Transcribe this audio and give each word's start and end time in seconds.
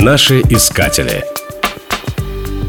Наши 0.00 0.42
искатели. 0.42 1.24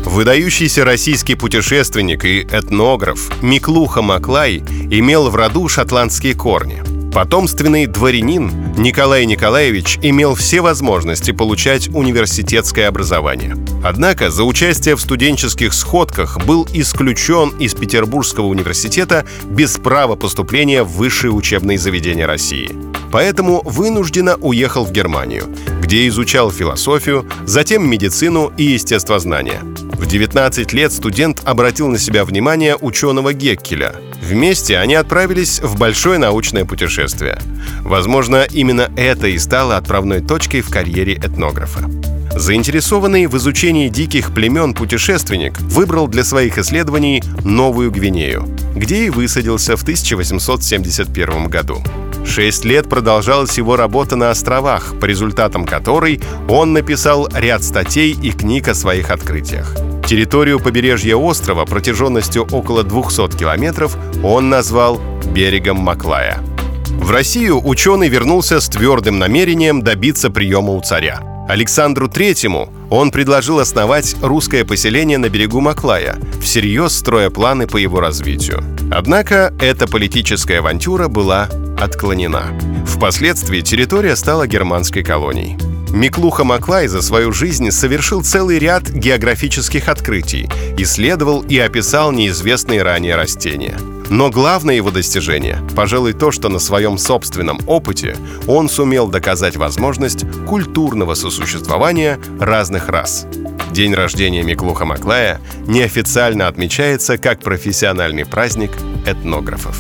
Выдающийся 0.03 0.83
российский 0.83 1.35
путешественник 1.35 2.25
и 2.25 2.41
этнограф 2.41 3.29
Миклуха 3.43 4.01
Маклай 4.01 4.63
имел 4.89 5.29
в 5.29 5.35
роду 5.35 5.67
шотландские 5.67 6.33
корни. 6.33 6.81
Потомственный 7.13 7.85
дворянин 7.85 8.73
Николай 8.75 9.27
Николаевич 9.27 9.99
имел 10.01 10.33
все 10.33 10.61
возможности 10.61 11.29
получать 11.29 11.87
университетское 11.89 12.87
образование. 12.87 13.55
Однако 13.83 14.31
за 14.31 14.43
участие 14.43 14.95
в 14.95 15.01
студенческих 15.01 15.75
сходках 15.75 16.43
был 16.45 16.67
исключен 16.73 17.49
из 17.59 17.75
Петербургского 17.75 18.47
университета 18.47 19.23
без 19.45 19.77
права 19.77 20.15
поступления 20.15 20.81
в 20.81 20.93
высшие 20.93 21.31
учебные 21.31 21.77
заведения 21.77 22.25
России. 22.25 22.71
Поэтому 23.11 23.61
вынужденно 23.63 24.35
уехал 24.35 24.85
в 24.85 24.91
Германию, 24.91 25.45
где 25.89 26.07
изучал 26.07 26.51
философию, 26.51 27.27
затем 27.47 27.89
медицину 27.89 28.53
и 28.57 28.63
естествознание. 28.63 29.61
В 29.93 30.05
19 30.05 30.71
лет 30.71 30.93
студент 30.93 31.41
обратил 31.45 31.87
на 31.87 31.97
себя 31.97 32.25
внимание 32.25 32.75
ученого 32.79 33.33
Геккеля. 33.33 33.95
Вместе 34.21 34.77
они 34.77 34.93
отправились 34.93 35.59
в 35.61 35.79
большое 35.79 36.19
научное 36.19 36.63
путешествие. 36.63 37.39
Возможно, 37.81 38.45
именно 38.51 38.91
это 38.97 39.29
и 39.29 39.39
стало 39.39 39.77
отправной 39.77 40.21
точкой 40.21 40.61
в 40.61 40.69
карьере 40.69 41.15
этнографа. 41.15 41.89
Заинтересованный 42.35 43.25
в 43.25 43.35
изучении 43.37 43.89
диких 43.89 44.31
племен 44.31 44.75
путешественник 44.75 45.59
выбрал 45.59 46.07
для 46.07 46.23
своих 46.23 46.59
исследований 46.59 47.23
Новую 47.43 47.89
Гвинею, 47.89 48.45
где 48.75 49.05
и 49.05 49.09
высадился 49.09 49.75
в 49.75 49.81
1871 49.81 51.47
году. 51.47 51.83
Шесть 52.29 52.63
лет 52.63 52.87
продолжалась 52.87 53.57
его 53.57 53.75
работа 53.75 54.15
на 54.15 54.29
островах, 54.29 54.93
по 54.99 55.05
результатам 55.05 55.65
которой 55.65 56.21
он 56.47 56.73
написал 56.73 57.27
ряд 57.33 57.63
статей 57.63 58.11
и 58.11 58.29
книг 58.29 58.67
о 58.67 58.75
своих 58.75 59.09
открытиях. 59.09 59.75
Территорию 60.05 60.59
побережья 60.59 61.15
острова 61.15 61.65
протяженностью 61.65 62.47
около 62.51 62.83
200 62.83 63.35
километров 63.35 63.97
он 64.23 64.47
назвал 64.47 65.01
«берегом 65.33 65.77
Маклая». 65.77 66.39
В 66.87 67.09
Россию 67.09 67.67
ученый 67.67 68.09
вернулся 68.09 68.59
с 68.59 68.69
твердым 68.69 69.17
намерением 69.17 69.81
добиться 69.81 70.29
приема 70.29 70.73
у 70.73 70.81
царя. 70.81 71.21
Александру 71.49 72.07
Третьему 72.07 72.71
он 72.91 73.09
предложил 73.09 73.57
основать 73.57 74.15
русское 74.21 74.63
поселение 74.63 75.17
на 75.17 75.29
берегу 75.29 75.61
Маклая, 75.61 76.15
всерьез 76.39 76.93
строя 76.93 77.31
планы 77.31 77.65
по 77.65 77.77
его 77.77 77.99
развитию. 77.99 78.63
Однако 78.91 79.51
эта 79.59 79.87
политическая 79.87 80.59
авантюра 80.59 81.07
была 81.07 81.49
отклонена. 81.79 82.45
Впоследствии 82.85 83.61
территория 83.61 84.15
стала 84.15 84.47
германской 84.47 85.03
колонией. 85.03 85.57
Миклуха 85.91 86.43
Маклай 86.43 86.87
за 86.87 87.01
свою 87.01 87.31
жизнь 87.31 87.71
совершил 87.71 88.23
целый 88.23 88.59
ряд 88.59 88.89
географических 88.89 89.89
открытий, 89.89 90.47
исследовал 90.77 91.41
и 91.41 91.57
описал 91.57 92.11
неизвестные 92.11 92.83
ранее 92.83 93.15
растения. 93.15 93.77
Но 94.09 94.29
главное 94.29 94.75
его 94.75 94.91
достижение, 94.91 95.61
пожалуй, 95.75 96.13
то, 96.13 96.31
что 96.31 96.49
на 96.49 96.59
своем 96.59 96.97
собственном 96.97 97.59
опыте 97.67 98.15
он 98.47 98.69
сумел 98.69 99.07
доказать 99.07 99.55
возможность 99.55 100.25
культурного 100.47 101.13
сосуществования 101.13 102.19
разных 102.39 102.89
рас. 102.89 103.27
День 103.71 103.93
рождения 103.93 104.43
Миклуха 104.43 104.85
Маклая 104.85 105.39
неофициально 105.67 106.47
отмечается 106.47 107.17
как 107.17 107.39
профессиональный 107.39 108.25
праздник 108.25 108.71
этнографов. 109.05 109.77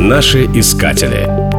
Наши 0.00 0.44
искатели. 0.54 1.57